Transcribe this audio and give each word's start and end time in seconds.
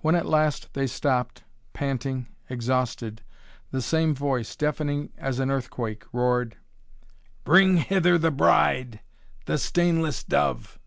When 0.00 0.16
at 0.16 0.26
last 0.26 0.74
they 0.74 0.88
stopped, 0.88 1.44
panting, 1.72 2.26
exhausted, 2.50 3.22
the 3.70 3.80
same 3.80 4.12
voice, 4.12 4.56
deafening 4.56 5.12
as 5.16 5.38
an 5.38 5.52
earthquake, 5.52 6.02
roared: 6.12 6.56
"Bring 7.44 7.76
hither 7.76 8.18
the 8.18 8.32
bride 8.32 8.98
the 9.46 9.58
stainless 9.58 10.24
dove!" 10.24 10.80